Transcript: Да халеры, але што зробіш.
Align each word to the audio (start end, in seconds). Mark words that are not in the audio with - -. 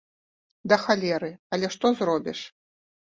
Да 0.71 0.77
халеры, 0.85 1.29
але 1.57 1.69
што 1.75 1.91
зробіш. 1.99 2.39